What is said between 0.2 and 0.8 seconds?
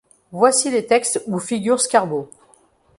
Voici